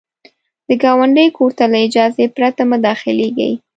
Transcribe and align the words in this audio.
د 0.67 0.69
ګاونډي 0.83 1.25
کور 1.37 1.51
ته 1.57 1.65
له 1.71 1.77
اجازې 1.87 2.25
پرته 2.35 2.63
مه 2.69 2.77
داخلیږه 2.87 3.49